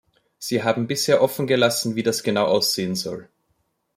Sie 0.39 0.63
haben 0.63 0.87
bisher 0.87 1.21
offengelassen, 1.21 1.95
wie 1.95 2.01
das 2.01 2.23
genau 2.23 2.45
aussehen 2.45 2.95
soll. 2.95 3.29